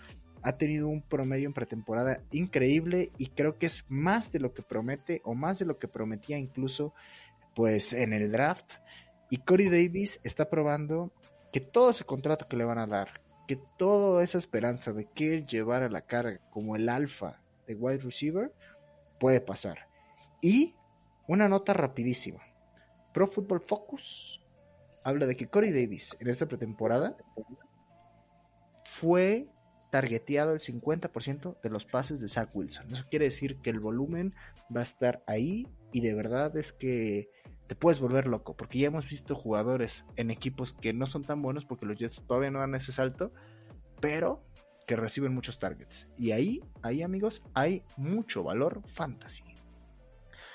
[0.45, 4.63] ha tenido un promedio en pretemporada increíble y creo que es más de lo que
[4.63, 6.93] promete o más de lo que prometía incluso
[7.57, 8.71] pues en el draft.
[9.31, 11.11] Y Corey Davis está probando
[11.51, 15.35] que todo ese contrato que le van a dar, que toda esa esperanza de que
[15.35, 18.53] él llevara la carga como el alfa de wide receiver
[19.19, 19.89] puede pasar.
[20.43, 20.75] Y
[21.27, 22.43] una nota rapidísima.
[23.15, 24.43] Pro Football Focus
[25.05, 27.17] habla de que Corey Davis en esta pretemporada
[29.01, 29.47] fue
[29.95, 32.93] targeteado el 50% de los pases de Zach Wilson.
[32.93, 34.35] Eso quiere decir que el volumen
[34.77, 37.31] va a estar ahí y de verdad es que
[37.69, 41.43] te puedes volver loco porque ya hemos visto jugadores en equipos que no son tan
[41.43, 43.31] buenos porque los Jets todavía no dan ese salto,
[44.01, 44.43] pero
[44.89, 46.09] que reciben muchos targets.
[46.19, 49.45] Y ahí, ahí amigos, hay mucho valor fantasy.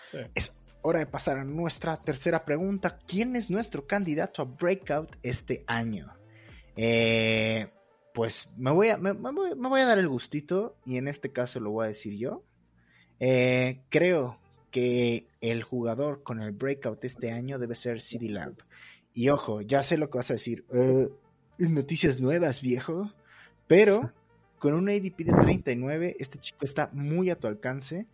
[0.07, 0.17] Sí.
[0.35, 2.99] Es hora de pasar a nuestra tercera pregunta.
[3.07, 6.11] ¿Quién es nuestro candidato a breakout este año?
[6.75, 7.69] Eh,
[8.13, 11.07] pues me voy, a, me, me voy, me voy a dar el gustito y en
[11.07, 12.43] este caso lo voy a decir yo.
[13.19, 14.37] Eh, creo
[14.71, 18.57] que el jugador con el breakout este año debe ser CD Lamb.
[19.13, 20.65] Y ojo, ya sé lo que vas a decir.
[20.73, 21.09] Eh,
[21.57, 23.11] noticias nuevas, viejo.
[23.67, 24.11] Pero
[24.59, 28.05] con un ADP de 39, este chico está muy a tu alcance.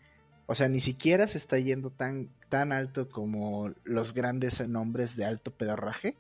[0.47, 5.25] O sea, ni siquiera se está yendo tan, tan alto como los grandes nombres de
[5.25, 6.15] alto pedorraje.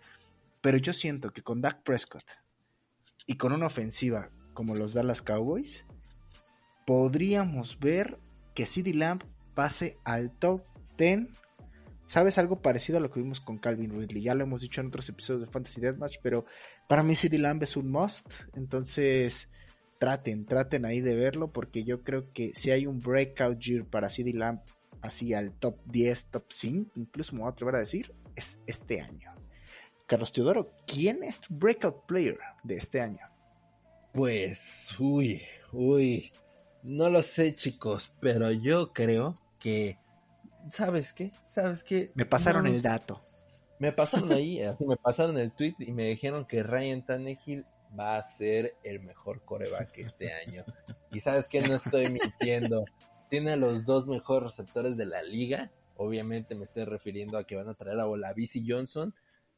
[0.61, 2.23] Pero yo siento que con Dak Prescott
[3.27, 5.85] y con una ofensiva como los Dallas Cowboys,
[6.85, 8.19] podríamos ver
[8.53, 10.61] que CD Lamb pase al top
[10.97, 11.27] 10.
[12.07, 12.37] ¿Sabes?
[12.37, 14.21] Algo parecido a lo que vimos con Calvin Ridley.
[14.21, 16.45] Ya lo hemos dicho en otros episodios de Fantasy Deathmatch, pero
[16.87, 18.27] para mí CD Lamb es un must.
[18.53, 19.49] Entonces,
[19.99, 24.09] traten, traten ahí de verlo, porque yo creo que si hay un breakout year para
[24.09, 24.59] CD Lamb,
[25.01, 29.01] así al top 10, top 5, incluso me voy a atrever a decir, es este
[29.01, 29.31] año.
[30.07, 33.27] Carlos Teodoro, ¿quién es tu breakout player de este año?
[34.13, 35.41] Pues, uy,
[35.71, 36.31] uy,
[36.83, 39.97] no lo sé chicos, pero yo creo que,
[40.71, 41.31] ¿sabes qué?
[41.51, 42.11] ¿Sabes qué?
[42.13, 43.25] Me pasaron No el dato.
[43.79, 47.65] Me pasaron ahí, así me pasaron el tweet y me dijeron que Ryan Tannehill
[47.97, 50.63] va a ser el mejor coreback este año.
[51.11, 52.83] Y sabes que no estoy mintiendo.
[53.29, 55.71] Tiene a los dos mejores receptores de la liga.
[55.97, 59.15] Obviamente me estoy refiriendo a que van a traer a Olavis y Johnson.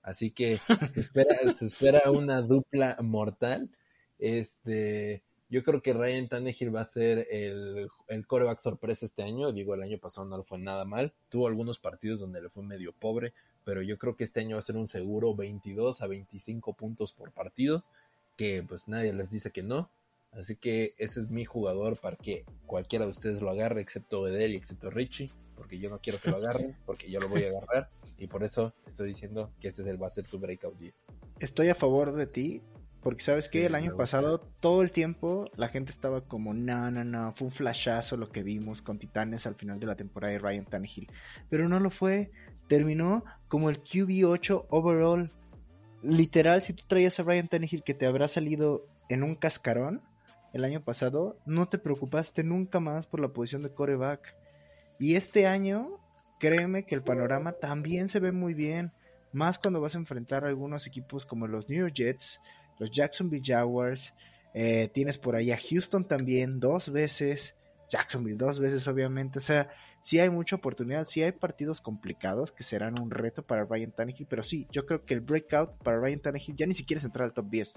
[0.07, 3.69] Así que se espera, una dupla mortal.
[4.17, 9.51] Este, Yo creo que Ryan Tannehill va a ser el, el coreback sorpresa este año.
[9.51, 11.11] Digo, el año pasado no le fue nada mal.
[11.27, 13.33] Tuvo algunos partidos donde le fue medio pobre,
[13.65, 17.11] pero yo creo que este año va a ser un seguro 22 a 25 puntos
[17.11, 17.83] por partido,
[18.37, 19.89] que pues nadie les dice que no.
[20.31, 24.53] Así que ese es mi jugador para que cualquiera de ustedes lo agarre, excepto Edel
[24.53, 27.49] y excepto Richie, porque yo no quiero que lo agarren, porque yo lo voy a
[27.49, 27.89] agarrar.
[28.17, 30.93] Y por eso estoy diciendo que este va a ser su breakout year.
[31.39, 32.61] Estoy a favor de ti,
[33.01, 37.03] porque sabes que el año pasado todo el tiempo la gente estaba como, no, no,
[37.03, 40.39] no, fue un flashazo lo que vimos con Titanes al final de la temporada de
[40.39, 41.07] Ryan Tannehill.
[41.49, 42.31] Pero no lo fue,
[42.67, 45.31] terminó como el QB8 overall.
[46.03, 50.01] Literal, si tú traías a Ryan Tannehill que te habrá salido en un cascarón
[50.53, 54.35] el año pasado, no te preocupaste nunca más por la posición de coreback.
[54.99, 55.99] Y este año,
[56.39, 58.91] créeme que el panorama también se ve muy bien.
[59.33, 62.39] Más cuando vas a enfrentar a algunos equipos como los New York Jets,
[62.79, 64.13] los Jacksonville Jaguars.
[64.53, 67.55] eh, tienes por ahí a Houston también dos veces.
[67.89, 69.39] Jacksonville dos veces, obviamente.
[69.39, 69.69] O sea,
[70.01, 71.05] sí hay mucha oportunidad.
[71.05, 74.27] Sí hay partidos complicados que serán un reto para Ryan Tannehill.
[74.29, 77.25] Pero sí, yo creo que el breakout para Ryan Tannehill ya ni siquiera es entrar
[77.25, 77.73] al top 10.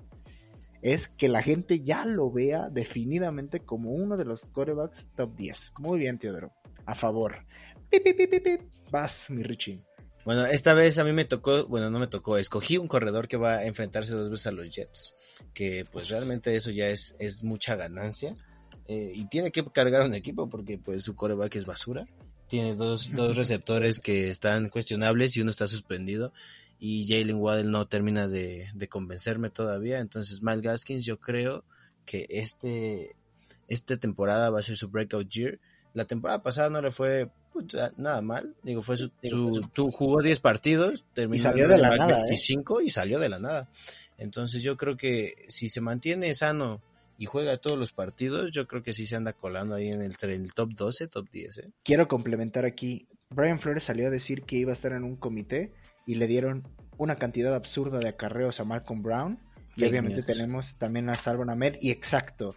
[0.82, 5.72] Es que la gente ya lo vea definidamente como uno de los quarterbacks top 10.
[5.78, 6.52] Muy bien, Teodoro.
[6.86, 7.44] A favor.
[7.90, 8.60] Pip, pip, pip.
[8.90, 9.82] Vas, mi Richie.
[10.24, 13.38] Bueno, esta vez a mí me tocó, bueno, no me tocó, escogí un corredor que
[13.38, 15.16] va a enfrentarse dos veces a los Jets,
[15.54, 18.36] que pues realmente eso ya es, es mucha ganancia,
[18.86, 22.04] eh, y tiene que cargar un equipo porque pues su coreback es basura,
[22.48, 26.34] tiene dos, dos receptores que están cuestionables y uno está suspendido,
[26.78, 31.64] y Jalen Waddell no termina de, de convencerme todavía, entonces Miles Gaskins yo creo
[32.04, 33.16] que este,
[33.68, 35.60] esta temporada va a ser su breakout year,
[35.94, 38.54] la temporada pasada no le fue puta, nada mal.
[38.62, 42.16] Digo, fue su, su- tu- jugó 10 partidos, terminó salió en de la nada, ¿eh?
[42.26, 43.68] 25 y salió de la nada.
[44.18, 46.80] Entonces yo creo que si se mantiene sano
[47.18, 50.12] y juega todos los partidos, yo creo que sí se anda colando ahí en el,
[50.22, 51.58] en el top 12, top 10.
[51.58, 51.70] ¿eh?
[51.84, 53.06] quiero complementar aquí.
[53.30, 55.72] Brian Flores salió a decir que iba a estar en un comité
[56.06, 56.66] y le dieron
[56.98, 59.38] una cantidad absurda de acarreos a Malcolm Brown.
[59.76, 61.76] Y obviamente tenemos también a Salvon Ahmed.
[61.80, 62.56] Y exacto,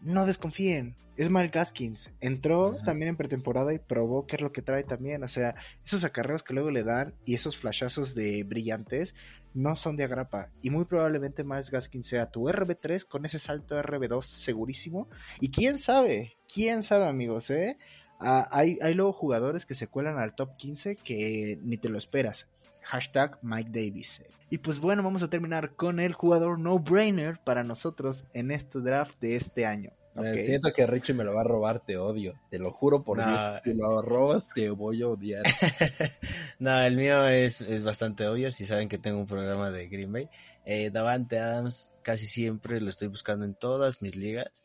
[0.00, 0.96] no desconfíen.
[1.16, 2.10] Es Mal Gaskins.
[2.20, 2.84] Entró Ajá.
[2.84, 5.22] también en pretemporada y probó qué es lo que trae también.
[5.22, 9.14] O sea, esos acarreos que luego le dan y esos flashazos de brillantes
[9.52, 10.48] no son de agrapa.
[10.62, 15.08] Y muy probablemente Miles Gaskins sea tu RB3 con ese salto RB2 segurísimo.
[15.40, 17.76] Y quién sabe, quién sabe, amigos, ¿eh?
[18.18, 21.98] Ah, hay, hay luego jugadores que se cuelan al top 15 que ni te lo
[21.98, 22.46] esperas.
[22.82, 24.20] Hashtag Mike Davis.
[24.50, 29.18] Y pues bueno, vamos a terminar con el jugador no-brainer para nosotros en este draft
[29.20, 29.92] de este año.
[30.44, 32.34] Siento que Richie me lo va a robar, te odio.
[32.50, 33.26] Te lo juro por No.
[33.26, 33.60] Dios.
[33.64, 35.42] Si lo robas, te voy a odiar.
[36.58, 40.12] no, el mío es, es bastante obvio, si saben que tengo un programa de Green
[40.12, 40.28] Bay.
[40.64, 44.64] Eh, Davante Adams casi siempre lo estoy buscando en todas mis ligas.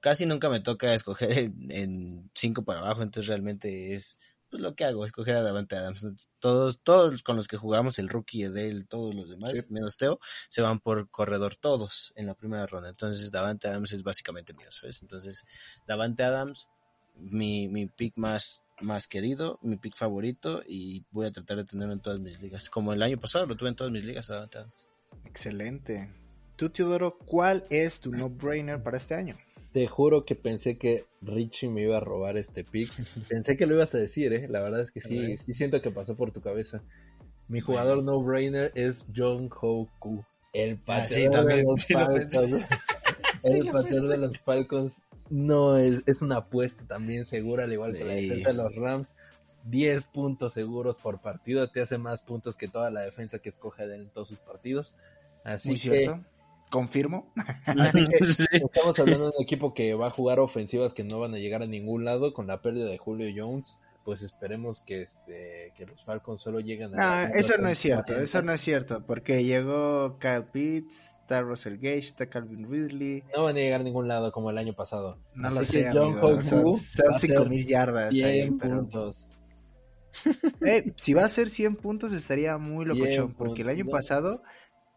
[0.00, 4.18] Casi nunca me toca escoger en, en cinco para abajo, entonces realmente es
[4.56, 6.30] pues lo que hago, escoger a Davante Adams.
[6.38, 10.18] Todos, todos con los que jugamos, el rookie de él, todos los demás, menos Teo,
[10.48, 12.88] se van por corredor todos en la primera ronda.
[12.88, 15.02] Entonces Davante Adams es básicamente mío, ¿sabes?
[15.02, 15.44] Entonces
[15.86, 16.70] Davante Adams,
[17.14, 21.92] mi, mi pick más, más querido, mi pick favorito y voy a tratar de tenerlo
[21.92, 22.70] en todas mis ligas.
[22.70, 24.88] Como el año pasado lo tuve en todas mis ligas, Davante Adams.
[25.26, 26.10] Excelente.
[26.56, 29.36] Tú, Teodoro, ¿cuál es tu no-brainer para este año?
[29.72, 32.88] Te juro que pensé que Richie me iba a robar este pick.
[33.28, 34.48] Pensé que lo ibas a decir, ¿eh?
[34.48, 36.82] La verdad es que sí, sí siento que pasó por tu cabeza.
[37.48, 40.24] Mi jugador no-brainer es John Hoku.
[40.52, 41.94] El Ah, sí, pateador también, de los sí.
[41.94, 42.66] Falcons.
[43.42, 47.72] Sí el lo pateador de los Falcons no es, es una apuesta también segura, al
[47.72, 48.28] igual que la Sí.
[48.28, 49.08] defensa de los Rams.
[49.64, 53.86] 10 puntos seguros por partido, te hace más puntos que toda la defensa que escoge
[53.86, 54.94] de él en todos sus partidos.
[55.44, 56.24] Así Muy que cierto.
[56.76, 57.32] Confirmo.
[57.66, 58.44] Así que Sí.
[58.52, 61.62] estamos hablando de un equipo que va a jugar ofensivas que no van a llegar
[61.62, 63.78] a ningún lado con la pérdida de Julio Jones.
[64.04, 67.22] Pues esperemos que este que los Falcons solo lleguen a.
[67.24, 71.74] Ah, eso no es cierto, eso no es cierto, porque llegó Kyle Pitts, está Russell
[71.76, 73.24] Gage, está Calvin Ridley.
[73.36, 75.18] No van a llegar a ningún lado como el año pasado.
[75.34, 78.10] No Así lo que sé, John son, va son a 5 ser mil yardas.
[78.10, 79.22] ahí, 100 pero- puntos.
[80.64, 83.90] Eh, si va a ser 100 puntos estaría muy 100 locochón, porque el año ¿no?
[83.90, 84.42] pasado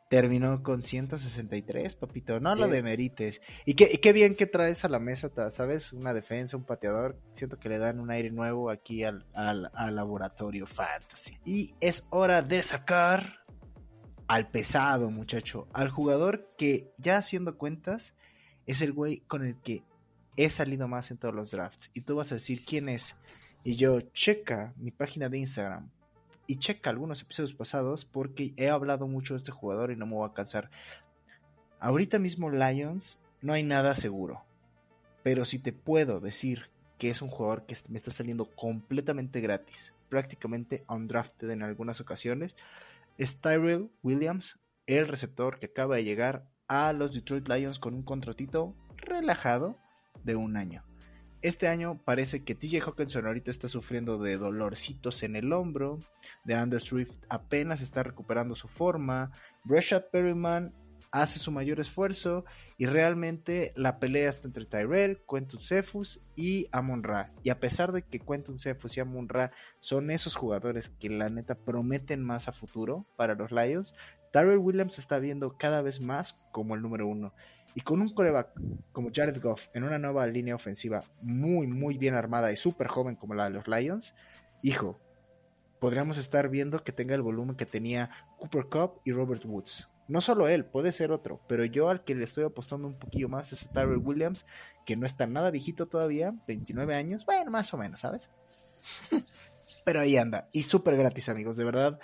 [0.09, 3.39] terminó con 163, papito, no lo demerites.
[3.65, 5.93] Y qué, y qué bien que traes a la mesa, ¿sabes?
[5.93, 9.95] Una defensa, un pateador, siento que le dan un aire nuevo aquí al, al, al
[9.95, 11.37] laboratorio fantasy.
[11.45, 13.39] Y es hora de sacar
[14.27, 18.13] al pesado, muchacho, al jugador que ya haciendo cuentas
[18.65, 19.83] es el güey con el que
[20.37, 21.91] he salido más en todos los drafts.
[21.93, 23.15] Y tú vas a decir quién es.
[23.63, 25.91] Y yo, checa mi página de Instagram
[26.49, 30.15] y checa algunos episodios pasados porque he hablado mucho de este jugador y no me
[30.15, 30.71] voy a cansar.
[31.79, 34.41] Ahorita mismo Lions no hay nada seguro.
[35.21, 39.93] Pero si te puedo decir que es un jugador que me está saliendo completamente gratis,
[40.09, 42.55] prácticamente undrafted en algunas ocasiones,
[43.19, 44.57] es Tyrell Williams,
[44.87, 49.77] el receptor que acaba de llegar a los Detroit Lions con un contratito relajado
[50.23, 50.88] de un año.
[51.41, 55.99] Este año parece que TJ Hawkinson ahorita está sufriendo de dolorcitos en el hombro,
[56.43, 59.31] de Andrew Swift apenas está recuperando su forma,
[59.63, 60.73] Breshad Perryman
[61.11, 62.45] hace su mayor esfuerzo
[62.77, 67.31] y realmente la pelea está entre Tyrell, Quentin Cephus y Amon Ra.
[67.43, 71.29] Y a pesar de que Quentin Cephus y Amon Ra son esos jugadores que la
[71.29, 73.93] neta prometen más a futuro para los Lions,
[74.31, 77.33] Tyrell Williams se está viendo cada vez más como el número uno.
[77.75, 78.49] Y con un coreback
[78.91, 83.15] como Jared Goff en una nueva línea ofensiva muy, muy bien armada y súper joven
[83.15, 84.15] como la de los Lions,
[84.63, 84.99] hijo,
[85.79, 89.87] podríamos estar viendo que tenga el volumen que tenía Cooper Cup y Robert Woods.
[90.07, 93.29] No solo él, puede ser otro, pero yo al que le estoy apostando un poquillo
[93.29, 94.45] más es a Tyrell Williams,
[94.85, 98.27] que no está nada viejito todavía, 29 años, bueno, más o menos, ¿sabes?
[99.85, 101.99] pero ahí anda, y súper gratis amigos, de verdad.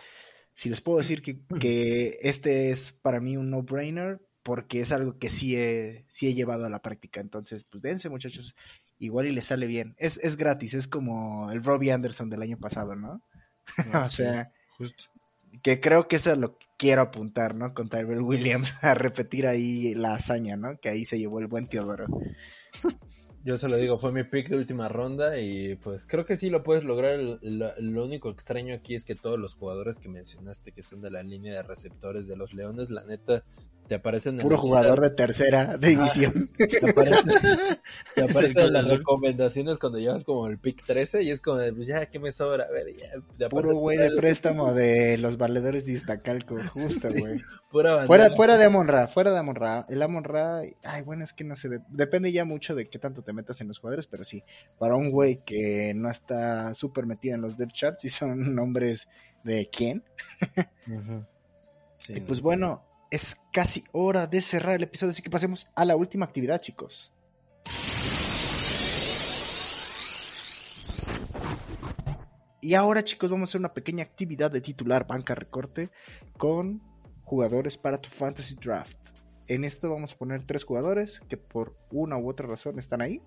[0.55, 5.17] Si les puedo decir que, que este es para mí un no-brainer, porque es algo
[5.17, 7.19] que sí he, sí he llevado a la práctica.
[7.19, 8.55] Entonces, pues dense muchachos,
[8.99, 9.95] igual y les sale bien.
[9.97, 13.23] Es, es gratis, es como el Robbie Anderson del año pasado, ¿no?
[14.05, 15.05] o sea, Justo.
[15.63, 17.73] que creo que eso es lo que quiero apuntar, ¿no?
[17.73, 20.77] Con Tyrell Williams, a repetir ahí la hazaña, ¿no?
[20.77, 22.05] Que ahí se llevó el buen Teodoro.
[23.45, 26.49] Yo se lo digo, fue mi pick de última ronda y pues creo que sí
[26.49, 27.19] lo puedes lograr.
[27.19, 31.11] Lo, lo único extraño aquí es que todos los jugadores que mencionaste que son de
[31.11, 33.43] la línea de receptores de los Leones, la neta,
[33.87, 36.49] te aparecen en Puro la jugador lista- de tercera división.
[36.57, 37.29] te aparecen,
[38.15, 38.97] te aparecen las azul.
[38.97, 42.31] recomendacionciones cuando llevas como el pick 13 y es como de, pues ya, ¿qué me
[42.31, 42.63] sobra?
[42.65, 42.87] A ver,
[43.37, 43.47] ya.
[43.47, 47.23] Puro güey de préstamo de los valedores de Iztacalco, justo, Sí.
[47.75, 48.05] Pura.
[48.07, 49.85] Fuera, fuera de Amon Ra, fuera de Amon Ra.
[49.89, 52.99] El Amon Ra, ay, bueno, es que no sé, de- depende ya mucho de qué
[52.99, 54.43] tanto te metas en los jugadores, pero sí,
[54.79, 59.07] para un güey que no está súper metido en los depth charts, y son nombres
[59.43, 60.03] de quién.
[61.97, 65.85] Sí, Y pues bueno, es casi hora de cerrar el episodio, así que pasemos a
[65.85, 67.11] la última actividad, chicos.
[72.61, 75.89] Y ahora, chicos, vamos a hacer una pequeña actividad de titular banca recorte
[76.37, 76.81] con
[77.25, 78.97] jugadores para tu fantasy draft.
[79.47, 83.21] En esto vamos a poner tres jugadores que por una u otra razón están ahí.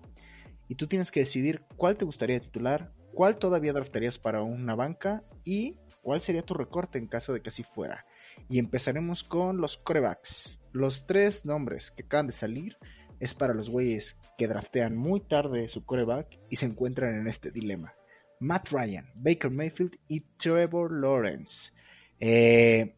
[0.67, 5.23] Y tú tienes que decidir cuál te gustaría titular, cuál todavía draftarías para una banca
[5.43, 8.05] y cuál sería tu recorte en caso de que así fuera.
[8.49, 10.59] Y empezaremos con los corebacks.
[10.71, 12.77] Los tres nombres que acaban de salir
[13.19, 17.51] es para los güeyes que draftean muy tarde su coreback y se encuentran en este
[17.51, 17.93] dilema.
[18.39, 21.71] Matt Ryan, Baker Mayfield y Trevor Lawrence.
[22.19, 22.95] Eh,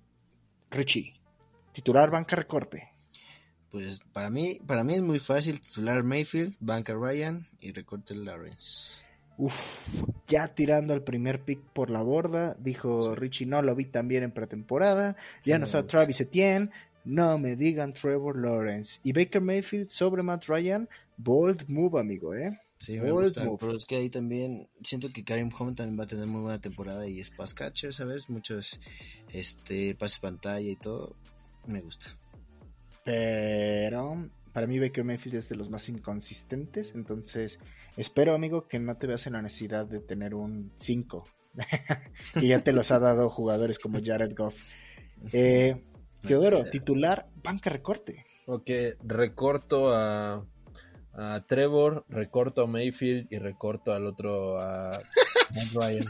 [0.71, 1.13] Richie,
[1.73, 2.87] titular banca recorte.
[3.69, 9.03] Pues para mí, para mí es muy fácil titular Mayfield, banca Ryan y recorte Lawrence.
[9.37, 9.53] Uf,
[10.27, 13.15] ya tirando el primer pick por la borda, dijo Sí.
[13.15, 15.87] Richie, no lo vi tan bien en pretemporada, ya Sí, no está.
[15.87, 16.69] Travis Etienne,
[17.05, 18.99] no me digan Trevor Lawrence.
[19.03, 22.59] Y Baker Mayfield sobre Matt Ryan, bold move, amigo, ¿eh?
[22.81, 26.07] Sí, me gusta, pero es que ahí también siento que Karim Hunt también va a
[26.07, 28.27] tener muy buena temporada y es pass catcher, ¿sabes?
[28.27, 28.79] Muchos
[29.31, 31.15] este pases pantalla y todo.
[31.67, 32.09] Me gusta.
[33.05, 37.59] Pero para mí Baker Mayfield es de los más inconsistentes, entonces
[37.97, 41.23] espero, amigo, que no te veas en la necesidad de tener un 5.
[42.33, 44.55] que ya te los ha dado jugadores como Jared Goff.
[45.33, 45.83] Eh,
[46.19, 48.25] Teodoro, titular, banca recorte.
[48.47, 48.71] Ok,
[49.03, 50.43] recorto a,
[51.13, 54.91] a Trevor, recorto a Mayfield y recorto al otro a
[55.55, 56.05] Matt Ryan.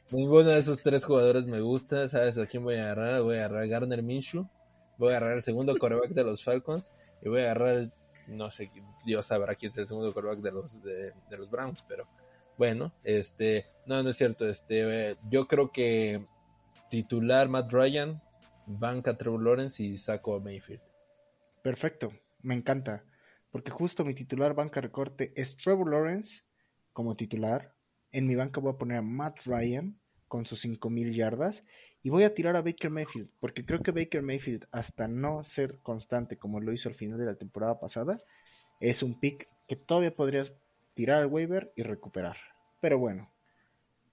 [0.10, 2.08] Ninguno de esos tres jugadores me gusta.
[2.08, 3.22] ¿Sabes a quién voy a agarrar?
[3.22, 4.48] Voy a agarrar a Garner Minshew.
[4.96, 6.92] Voy a agarrar el segundo coreback de los Falcons.
[7.22, 7.92] Y voy a agarrar, el-
[8.26, 8.70] no sé,
[9.04, 11.84] Dios sabrá quién es el segundo coreback de los, de, de los Browns.
[11.86, 12.08] Pero
[12.56, 14.48] bueno, este, no, no es cierto.
[14.48, 16.26] Este, yo creo que
[16.90, 18.20] titular Matt Ryan,
[18.66, 20.82] banca Trevor Lawrence y saco a Mayfield.
[21.62, 22.12] Perfecto,
[22.42, 23.04] me encanta.
[23.50, 26.42] Porque justo mi titular banca recorte es Trevor Lawrence
[26.92, 27.72] como titular.
[28.12, 31.62] En mi banca voy a poner a Matt Ryan con sus 5000 yardas.
[32.02, 33.30] Y voy a tirar a Baker Mayfield.
[33.40, 37.26] Porque creo que Baker Mayfield, hasta no ser constante como lo hizo al final de
[37.26, 38.16] la temporada pasada,
[38.80, 40.52] es un pick que todavía podrías
[40.94, 42.36] tirar al waiver y recuperar.
[42.80, 43.30] Pero bueno,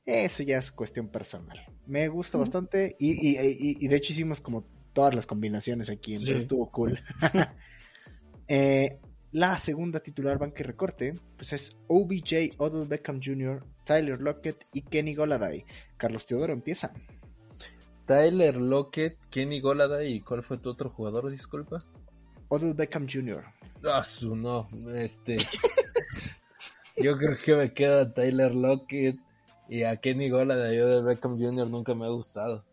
[0.05, 1.59] eso ya es cuestión personal.
[1.86, 2.95] Me gusta bastante.
[2.99, 4.63] Y, y- y- y de hecho hicimos como
[4.93, 6.13] todas las combinaciones aquí.
[6.13, 6.41] Entonces Sí.
[6.43, 6.99] estuvo cool.
[8.47, 8.99] Eh,
[9.36, 14.81] la segunda titular banca y recorte, pues es OBJ, Odell Beckham Jr., Tyler Lockett y
[14.81, 15.65] Kenny Goladay.
[15.97, 16.93] Carlos Teodoro empieza.
[18.07, 21.29] Tyler Lockett, Kenny Golada y ¿cuál fue tu otro jugador?
[21.29, 21.83] Disculpa.
[22.47, 23.43] Odell Beckham Jr.
[23.83, 24.65] Ah, su no,
[24.95, 25.36] este.
[27.03, 29.17] Yo creo que me queda Tyler Lockett
[29.67, 31.67] y a Kenny Gola de Odell Beckham Jr.
[31.67, 32.63] nunca me ha gustado.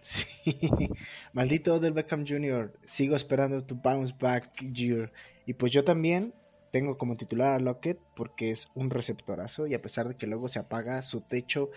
[0.00, 0.24] Sí.
[1.34, 2.72] Maldito Odell Beckham Jr.
[2.86, 5.12] Sigo esperando tu bounce back year.
[5.48, 6.34] Y pues yo también
[6.72, 10.48] tengo como titular a Lockett porque es un receptorazo y a pesar de que luego
[10.48, 11.70] se apaga su techo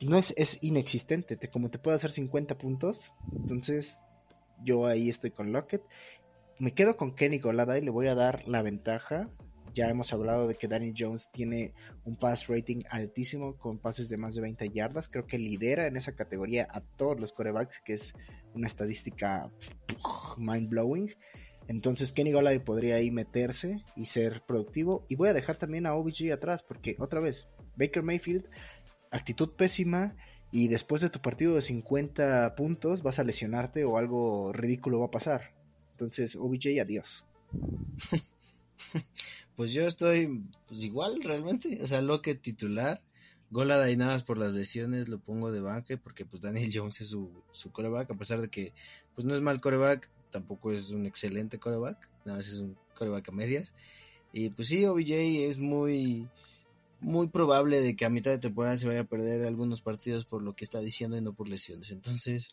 [0.00, 3.96] no es, es inexistente, te, como te puede hacer 50 puntos, entonces
[4.64, 5.82] yo ahí estoy con Lockett.
[6.58, 9.28] Me quedo con Kenny Golada y le voy a dar la ventaja.
[9.74, 11.72] Ya hemos hablado de que Danny Jones tiene
[12.04, 15.08] un pass rating altísimo con pases de más de 20 yardas.
[15.08, 18.12] Creo que lidera en esa categoría a todos los corebacks, que es
[18.54, 19.48] una estadística
[20.36, 21.14] mind blowing.
[21.68, 25.04] Entonces Kenny Golladay podría ahí meterse y ser productivo.
[25.08, 27.46] Y voy a dejar también a OBG atrás, porque otra vez,
[27.76, 28.44] Baker Mayfield,
[29.10, 30.14] actitud pésima.
[30.50, 35.06] Y después de tu partido de 50 puntos vas a lesionarte o algo ridículo va
[35.06, 35.52] a pasar.
[35.92, 37.24] Entonces, OBJ, adiós.
[39.56, 43.00] Pues yo estoy pues igual realmente, o sea, lo que titular,
[43.50, 47.00] Golada y nada más por las lesiones lo pongo de banque porque pues Daniel Jones
[47.00, 48.72] es su, su coreback, a pesar de que
[49.14, 53.28] pues no es mal coreback, tampoco es un excelente coreback, nada más es un coreback
[53.28, 53.74] a medias.
[54.32, 55.12] Y pues sí, OBJ
[55.48, 56.28] es muy
[57.00, 60.42] muy probable de que a mitad de temporada se vaya a perder algunos partidos por
[60.42, 61.90] lo que está diciendo y no por lesiones.
[61.92, 62.52] Entonces,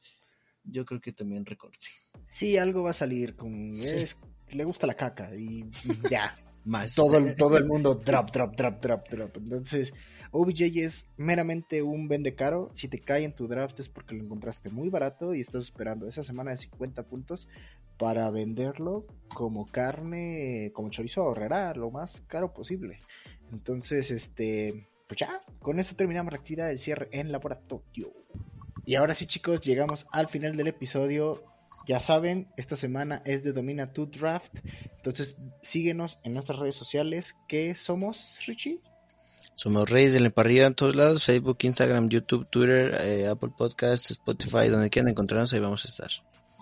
[0.63, 1.87] yo creo que también recorte.
[2.33, 3.73] Sí, algo va a salir con...
[3.75, 3.95] Sí.
[3.95, 4.17] es-
[4.49, 5.65] le gusta la caca y
[6.09, 6.37] ya.
[6.65, 6.93] Más.
[6.93, 9.37] todo el, todo el mundo drop, drop, drop, drop, drop.
[9.37, 9.91] Entonces,
[10.31, 12.69] OBJ es meramente un vende caro.
[12.73, 16.07] Si te cae en tu draft es porque lo encontraste muy barato y estás esperando
[16.07, 17.47] esa semana de 50 puntos
[17.97, 22.99] para venderlo como carne, como chorizo ahorrará lo más caro posible.
[23.51, 28.13] Entonces, este, pues ya, con eso terminamos la actividad del cierre en laboratorio.
[28.85, 31.43] Y ahora sí, chicos, llegamos al final del episodio.
[31.87, 34.53] Ya saben, esta semana es de Domina tu Draft.
[34.95, 37.35] Entonces, síguenos en nuestras redes sociales.
[37.47, 38.79] ¿Qué somos, Richie?
[39.61, 44.69] Somos Reyes del Emparrilla en todos lados, Facebook, Instagram, YouTube, Twitter, eh, Apple Podcasts, Spotify,
[44.69, 46.09] donde quieran encontrarnos, ahí vamos a estar.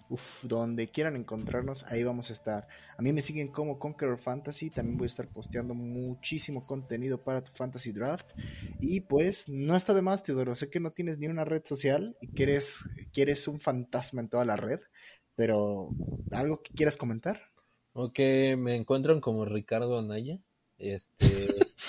[0.09, 2.67] Uf, donde quieran encontrarnos, ahí vamos a estar.
[2.97, 4.69] A mí me siguen como Conqueror Fantasy.
[4.69, 8.27] También voy a estar posteando muchísimo contenido para tu Fantasy Draft.
[8.81, 10.57] Y pues, no está de más, Teodoro.
[10.57, 12.67] Sé que no tienes ni una red social y que eres,
[13.13, 14.81] que eres un fantasma en toda la red.
[15.37, 15.91] Pero,
[16.31, 17.43] ¿algo que quieras comentar?
[17.93, 18.19] Ok,
[18.57, 20.37] me encuentran como Ricardo Anaya.
[20.77, 21.47] Este.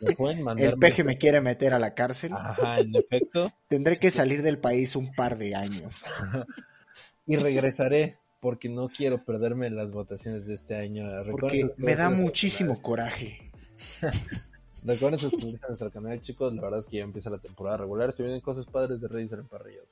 [0.00, 0.74] Me pueden mandar.
[0.74, 2.32] El peje me quiere meter a la cárcel.
[2.32, 3.52] Ajá, en efecto.
[3.68, 6.04] Tendré que salir del país un par de años.
[7.26, 11.06] Y regresaré porque no quiero perderme las votaciones de este año.
[11.30, 13.50] Porque me da muchísimo coraje.
[14.84, 16.54] Recuerden suscribirse a nuestro canal, chicos.
[16.54, 18.12] La verdad es que ya empieza la temporada regular.
[18.12, 19.86] Se vienen cosas padres de Reyes del Emparrillado.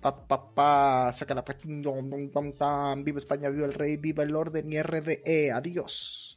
[0.00, 1.44] Pa, pa, pa, saca la
[3.04, 5.52] Viva España, viva el rey, viva el orden y RDE.
[5.52, 6.31] Adiós.